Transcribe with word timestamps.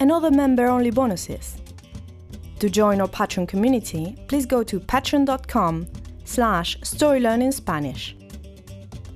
and 0.00 0.10
other 0.10 0.30
member-only 0.30 0.90
bonuses. 0.90 1.56
To 2.60 2.70
join 2.70 3.00
our 3.00 3.08
Patreon 3.08 3.48
community, 3.48 4.16
please 4.28 4.46
go 4.46 4.62
to 4.62 4.80
patreon.com 4.80 5.86
slash 6.24 6.78
storylearningspanish. 6.80 8.14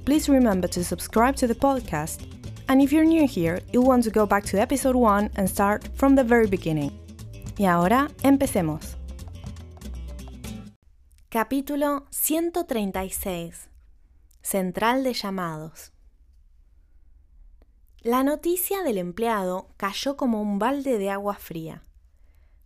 Please 0.04 0.28
remember 0.28 0.68
to 0.68 0.84
subscribe 0.84 1.36
to 1.36 1.46
the 1.46 1.54
podcast, 1.54 2.26
and 2.68 2.82
if 2.82 2.92
you're 2.92 3.04
new 3.04 3.26
here, 3.26 3.60
you'll 3.72 3.84
want 3.84 4.04
to 4.04 4.10
go 4.10 4.26
back 4.26 4.44
to 4.44 4.60
episode 4.60 4.96
1 4.96 5.30
and 5.36 5.48
start 5.48 5.88
from 5.94 6.14
the 6.14 6.24
very 6.24 6.46
beginning. 6.46 6.92
Y 7.58 7.66
ahora, 7.66 8.08
empecemos. 8.22 8.96
Capítulo 11.30 12.06
136. 12.10 13.68
Central 14.40 15.04
de 15.04 15.12
llamados. 15.12 15.92
La 18.02 18.22
noticia 18.22 18.84
del 18.84 18.96
empleado 18.96 19.70
cayó 19.76 20.16
como 20.16 20.40
un 20.40 20.60
balde 20.60 20.98
de 20.98 21.10
agua 21.10 21.34
fría. 21.34 21.82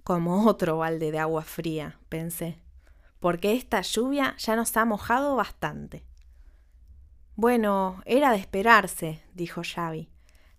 Como 0.04 0.46
otro 0.46 0.76
balde 0.76 1.10
de 1.10 1.18
agua 1.18 1.40
fría, 1.40 1.98
pensé, 2.10 2.58
porque 3.18 3.54
esta 3.54 3.80
lluvia 3.80 4.36
ya 4.36 4.56
nos 4.56 4.76
ha 4.76 4.84
mojado 4.84 5.34
bastante. 5.34 6.04
Bueno, 7.34 8.02
era 8.04 8.30
de 8.30 8.36
esperarse, 8.36 9.22
dijo 9.32 9.62
Xavi. 9.64 10.10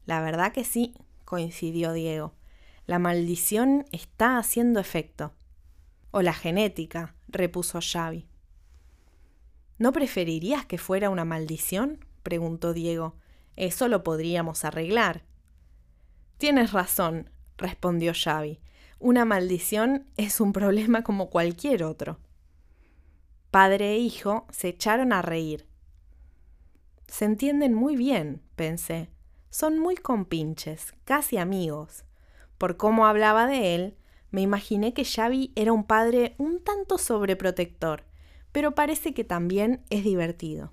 La 0.08 0.22
verdad 0.22 0.52
que 0.52 0.64
sí, 0.64 0.96
coincidió 1.24 1.94
Diego. 1.94 2.34
La 2.88 2.98
maldición 2.98 3.86
está 3.92 4.40
haciendo 4.40 4.80
efecto. 4.80 5.34
O 6.10 6.24
la 6.24 6.34
genética, 6.34 7.14
repuso 7.28 7.78
Xavi. 7.80 8.28
¿No 9.78 9.92
preferirías 9.92 10.66
que 10.66 10.80
fuera 10.80 11.12
una 11.12 11.26
maldición? 11.26 12.04
preguntó 12.24 12.74
Diego 12.74 13.14
eso 13.56 13.88
lo 13.88 14.04
podríamos 14.04 14.66
arreglar. 14.66 15.24
Tienes 16.38 16.72
razón, 16.72 17.30
respondió 17.58 18.14
Xavi. 18.14 18.60
Una 19.00 19.26
maldición 19.26 20.08
es 20.18 20.40
un 20.40 20.54
problema 20.54 21.04
como 21.04 21.30
cualquier 21.30 21.84
otro. 21.84 22.20
Padre 23.52 23.94
e 23.94 23.98
hijo 23.98 24.48
se 24.50 24.70
echaron 24.70 25.14
a 25.14 25.22
reír. 25.22 25.68
Se 27.08 27.26
entienden 27.26 27.74
muy 27.74 27.96
bien, 27.96 28.42
pensé. 28.56 29.10
Son 29.50 29.78
muy 29.78 29.96
compinches, 29.96 30.94
casi 31.04 31.38
amigos. 31.38 32.06
Por 32.58 32.78
cómo 32.78 33.06
hablaba 33.06 33.46
de 33.46 33.76
él, 33.76 33.98
me 34.32 34.42
imaginé 34.42 34.96
que 34.96 35.06
Xavi 35.06 35.52
era 35.56 35.74
un 35.74 35.84
padre 35.84 36.34
un 36.40 36.64
tanto 36.64 36.98
sobreprotector, 36.98 38.04
pero 38.52 38.74
parece 38.74 39.14
que 39.14 39.24
también 39.24 39.84
es 39.92 40.04
divertido. 40.04 40.72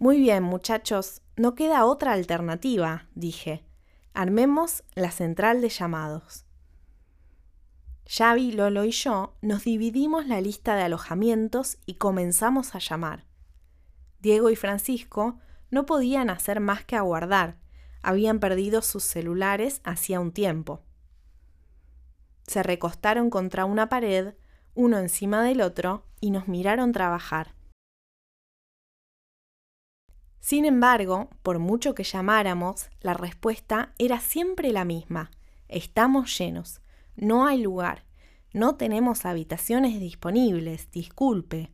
Muy 0.00 0.20
bien, 0.20 0.44
muchachos, 0.44 1.22
no 1.36 1.56
queda 1.56 1.84
otra 1.84 2.12
alternativa, 2.12 3.08
dije. 3.16 3.64
Armemos 4.14 4.84
la 4.94 5.10
central 5.10 5.60
de 5.60 5.70
llamados. 5.70 6.44
Xavi, 8.06 8.52
Lolo 8.52 8.84
y 8.84 8.92
yo 8.92 9.36
nos 9.42 9.64
dividimos 9.64 10.26
la 10.26 10.40
lista 10.40 10.76
de 10.76 10.82
alojamientos 10.82 11.78
y 11.84 11.94
comenzamos 11.94 12.76
a 12.76 12.78
llamar. 12.78 13.26
Diego 14.20 14.50
y 14.50 14.56
Francisco 14.56 15.40
no 15.70 15.84
podían 15.84 16.30
hacer 16.30 16.60
más 16.60 16.84
que 16.84 16.94
aguardar, 16.94 17.58
habían 18.00 18.38
perdido 18.38 18.82
sus 18.82 19.02
celulares 19.02 19.80
hacía 19.82 20.20
un 20.20 20.30
tiempo. 20.30 20.84
Se 22.46 22.62
recostaron 22.62 23.30
contra 23.30 23.64
una 23.64 23.88
pared, 23.88 24.34
uno 24.74 24.98
encima 24.98 25.42
del 25.42 25.60
otro, 25.60 26.06
y 26.20 26.30
nos 26.30 26.46
miraron 26.46 26.92
trabajar. 26.92 27.57
Sin 30.40 30.64
embargo, 30.64 31.28
por 31.42 31.58
mucho 31.58 31.94
que 31.94 32.04
llamáramos, 32.04 32.88
la 33.00 33.14
respuesta 33.14 33.92
era 33.98 34.20
siempre 34.20 34.72
la 34.72 34.84
misma. 34.84 35.30
Estamos 35.68 36.36
llenos. 36.38 36.80
No 37.16 37.46
hay 37.46 37.60
lugar. 37.60 38.04
No 38.52 38.76
tenemos 38.76 39.26
habitaciones 39.26 40.00
disponibles. 40.00 40.90
Disculpe. 40.90 41.72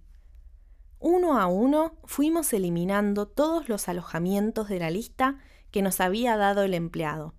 Uno 0.99 1.39
a 1.39 1.47
uno 1.47 1.97
fuimos 2.05 2.53
eliminando 2.53 3.27
todos 3.27 3.69
los 3.69 3.89
alojamientos 3.89 4.69
de 4.69 4.79
la 4.79 4.91
lista 4.91 5.39
que 5.71 5.83
nos 5.83 6.01
había 6.01 6.37
dado 6.37 6.63
el 6.63 6.73
empleado. 6.73 7.35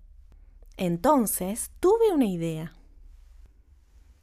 Entonces 0.76 1.72
tuve 1.80 2.12
una 2.12 2.26
idea. 2.26 2.74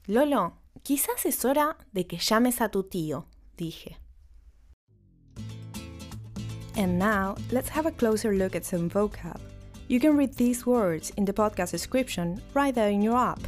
Lolo, 0.05 0.57
quizás 0.81 1.25
es 1.25 1.43
hora 1.45 1.77
de 1.91 2.07
que 2.07 2.17
llames 2.17 2.61
a 2.61 2.69
tu 2.69 2.83
tío, 2.83 3.25
dije. 3.57 4.02
And 6.75 6.97
now, 6.97 7.35
let's 7.51 7.69
have 7.69 7.85
a 7.85 7.91
closer 7.91 8.33
look 8.33 8.55
at 8.55 8.65
some 8.65 8.89
vocab. 8.89 9.39
You 9.87 9.99
can 9.99 10.17
read 10.17 10.33
these 10.33 10.65
words 10.65 11.11
in 11.17 11.25
the 11.25 11.33
podcast 11.33 11.71
description 11.71 12.41
right 12.53 12.73
there 12.73 12.89
in 12.89 13.01
your 13.01 13.17
app. 13.17 13.39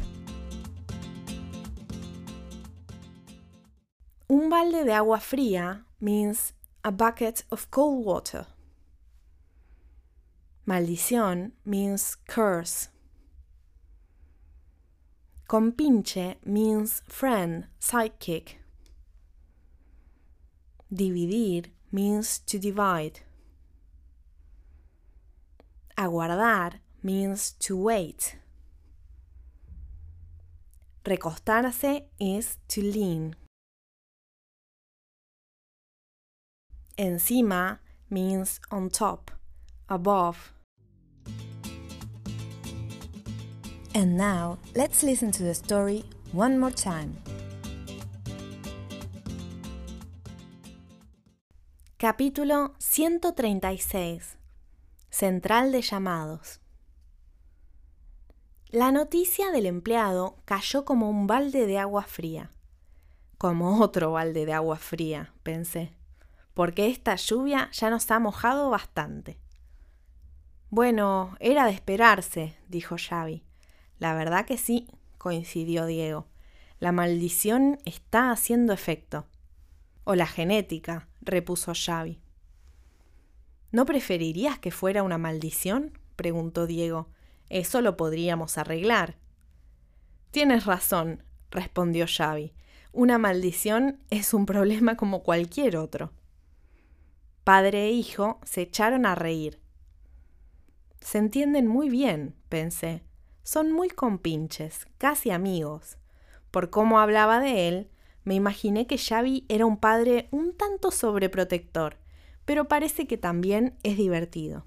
Un 4.28 4.48
balde 4.48 4.84
de 4.84 4.92
agua 4.92 5.18
fría 5.18 5.82
means 6.00 6.52
a 6.84 6.92
bucket 6.92 7.44
of 7.50 7.70
cold 7.70 8.04
water. 8.04 8.46
Maldición 10.66 11.52
means 11.64 12.16
curse. 12.28 12.88
Compinche 15.48 16.36
means 16.44 17.02
friend, 17.08 17.66
sidekick. 17.80 18.56
Dividir 20.92 21.66
means 21.92 22.38
to 22.40 22.58
divide. 22.58 23.20
Aguardar 25.96 26.80
means 27.02 27.52
to 27.60 27.76
wait. 27.76 28.36
Recostarse 31.04 32.02
is 32.18 32.58
to 32.68 32.82
lean. 32.82 33.36
Encima 36.98 37.78
means 38.10 38.60
on 38.70 38.90
top, 38.90 39.30
above. 39.88 40.52
And 43.94 44.16
now, 44.16 44.58
let's 44.74 45.02
listen 45.02 45.30
to 45.32 45.42
the 45.42 45.54
story 45.54 46.04
one 46.32 46.58
more 46.58 46.70
time. 46.70 47.16
Capítulo 51.98 52.74
136. 52.76 54.36
Central 55.08 55.72
de 55.72 55.80
llamados. 55.80 56.60
La 58.68 58.92
noticia 58.92 59.50
del 59.50 59.64
empleado 59.64 60.36
cayó 60.44 60.84
como 60.84 61.08
un 61.08 61.26
balde 61.26 61.64
de 61.64 61.78
agua 61.78 62.02
fría. 62.02 62.50
Como 63.38 63.80
otro 63.80 64.12
balde 64.12 64.44
de 64.44 64.52
agua 64.52 64.76
fría, 64.76 65.32
pensé, 65.42 65.94
porque 66.52 66.88
esta 66.88 67.16
lluvia 67.16 67.70
ya 67.72 67.88
nos 67.88 68.10
ha 68.10 68.18
mojado 68.18 68.68
bastante. 68.68 69.38
Bueno, 70.68 71.34
era 71.40 71.64
de 71.64 71.72
esperarse, 71.72 72.58
dijo 72.68 72.96
Xavi. 72.98 73.42
La 73.98 74.12
verdad 74.12 74.44
que 74.44 74.58
sí, 74.58 74.86
coincidió 75.16 75.86
Diego. 75.86 76.26
La 76.78 76.92
maldición 76.92 77.78
está 77.86 78.32
haciendo 78.32 78.74
efecto. 78.74 79.24
O 80.08 80.14
la 80.14 80.28
genética, 80.28 81.08
repuso 81.20 81.72
Xavi. 81.74 82.20
¿No 83.72 83.86
preferirías 83.86 84.56
que 84.60 84.70
fuera 84.70 85.02
una 85.02 85.18
maldición? 85.18 85.98
preguntó 86.14 86.68
Diego. 86.68 87.08
Eso 87.48 87.80
lo 87.80 87.96
podríamos 87.96 88.56
arreglar. 88.56 89.16
Tienes 90.30 90.64
razón, 90.64 91.24
respondió 91.50 92.06
Xavi. 92.06 92.52
Una 92.92 93.18
maldición 93.18 93.98
es 94.08 94.32
un 94.32 94.46
problema 94.46 94.96
como 94.96 95.24
cualquier 95.24 95.76
otro. 95.76 96.12
Padre 97.42 97.86
e 97.86 97.90
hijo 97.90 98.38
se 98.44 98.62
echaron 98.62 99.06
a 99.06 99.16
reír. 99.16 99.58
Se 101.00 101.18
entienden 101.18 101.66
muy 101.66 101.88
bien, 101.88 102.36
pensé. 102.48 103.02
Son 103.42 103.72
muy 103.72 103.88
compinches, 103.88 104.86
casi 104.98 105.32
amigos. 105.32 105.98
Por 106.52 106.70
cómo 106.70 107.00
hablaba 107.00 107.40
de 107.40 107.66
él, 107.66 107.90
me 108.26 108.34
imaginé 108.34 108.88
que 108.88 108.98
Xavi 108.98 109.46
era 109.48 109.64
un 109.64 109.76
padre 109.76 110.28
un 110.32 110.52
tanto 110.52 110.90
sobreprotector, 110.90 111.96
pero 112.44 112.66
parece 112.66 113.06
que 113.06 113.16
también 113.16 113.78
es 113.84 113.96
divertido. 113.96 114.64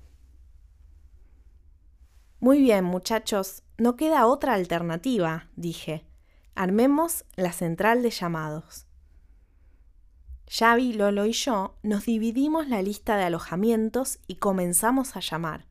Muy 2.39 2.61
bien, 2.61 2.85
muchachos, 2.85 3.63
no 3.77 3.97
queda 3.97 4.27
otra 4.27 4.53
alternativa, 4.53 5.50
dije. 5.57 6.06
Armemos 6.56 7.25
la 7.35 7.51
central 7.51 8.01
de 8.01 8.11
llamados. 8.11 8.85
Xavi, 10.50 10.94
Lolo 10.94 11.25
y 11.25 11.33
yo 11.33 11.75
nos 11.83 12.06
dividimos 12.06 12.69
la 12.69 12.81
lista 12.81 13.17
de 13.17 13.25
alojamientos 13.25 14.19
y 14.25 14.35
comenzamos 14.35 15.17
a 15.17 15.19
llamar. 15.19 15.67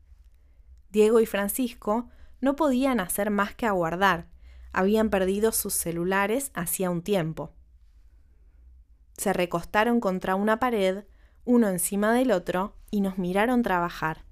Diego 0.91 1.21
y 1.21 1.27
Francisco 1.27 2.11
no 2.43 2.55
podían 2.55 3.01
hacer 3.01 3.31
más 3.31 3.55
que 3.55 3.65
aguardar, 3.65 4.29
habían 4.75 5.09
perdido 5.09 5.53
sus 5.53 5.73
celulares 5.73 6.51
hacía 6.53 6.91
un 6.91 7.01
tiempo. 7.01 7.55
Se 9.19 9.33
recostaron 9.33 10.01
contra 10.01 10.37
una 10.37 10.61
pared, 10.61 11.05
uno 11.45 11.69
encima 11.69 12.15
del 12.15 12.31
otro, 12.31 12.77
y 12.91 13.01
nos 13.01 13.19
miraron 13.19 13.63
trabajar. 13.63 14.25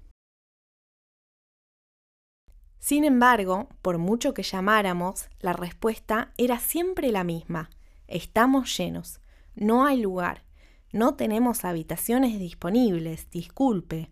Sin 2.79 3.03
embargo, 3.03 3.67
por 3.81 3.97
mucho 3.97 4.33
que 4.33 4.43
llamáramos, 4.43 5.27
la 5.39 5.51
respuesta 5.51 6.31
era 6.37 6.57
siempre 6.57 7.11
la 7.11 7.25
misma. 7.25 7.69
Estamos 8.07 8.77
llenos. 8.77 9.19
No 9.55 9.85
hay 9.85 10.01
lugar. 10.01 10.45
No 10.93 11.15
tenemos 11.15 11.65
habitaciones 11.65 12.39
disponibles. 12.39 13.29
Disculpe. 13.29 14.09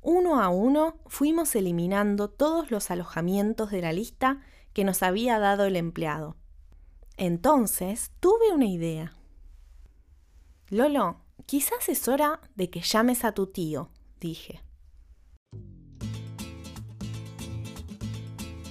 Uno 0.00 0.40
a 0.40 0.48
uno 0.48 1.00
fuimos 1.04 1.54
eliminando 1.54 2.30
todos 2.30 2.70
los 2.70 2.90
alojamientos 2.90 3.70
de 3.70 3.82
la 3.82 3.92
lista 3.92 4.40
que 4.72 4.84
nos 4.84 5.02
había 5.02 5.38
dado 5.38 5.66
el 5.66 5.76
empleado. 5.76 6.36
Entonces 7.18 8.12
tuve 8.20 8.52
una 8.54 8.66
idea. 8.66 9.15
Lolo, 10.70 11.20
quizás 11.46 11.88
es 11.88 12.08
hora 12.08 12.40
de 12.56 12.70
que 12.70 12.80
llames 12.80 13.24
a 13.24 13.30
tu 13.30 13.46
tío, 13.46 13.88
dije. 14.20 14.62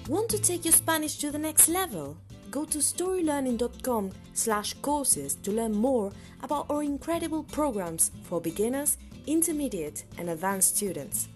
Want 0.09 0.29
to 0.29 0.37
take 0.37 0.65
your 0.65 0.73
Spanish 0.73 1.17
to 1.19 1.31
the 1.31 1.39
next 1.39 1.69
level? 1.69 2.17
Go 2.51 2.65
to 2.65 2.79
storylearning.com 2.79 4.11
slash 4.33 4.73
courses 4.81 5.35
to 5.35 5.51
learn 5.53 5.71
more 5.71 6.11
about 6.43 6.69
our 6.69 6.83
incredible 6.83 7.43
programs 7.43 8.11
for 8.23 8.41
beginners, 8.41 8.97
intermediate 9.25 10.03
and 10.17 10.29
advanced 10.29 10.75
students. 10.75 11.29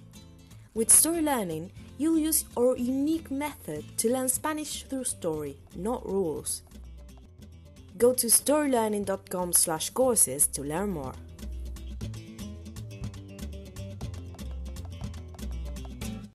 With 0.74 0.92
Story 0.92 1.22
Learning, 1.22 1.72
you'll 1.98 2.20
use 2.20 2.44
our 2.58 2.76
unique 2.76 3.32
method 3.32 3.86
to 3.98 4.12
learn 4.12 4.28
Spanish 4.28 4.84
through 4.84 5.06
story, 5.06 5.56
not 5.74 6.06
rules. 6.06 6.64
Go 8.00 8.14
to 8.14 8.28
storylearning.com 8.28 9.52
slash 9.54 9.90
courses 9.90 10.48
to 10.48 10.64
learn 10.64 10.92
more. 10.92 11.14